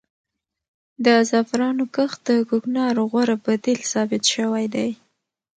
[1.05, 4.89] د زعفرانو کښت د کوکنارو غوره بدیل ثابت شوی دی.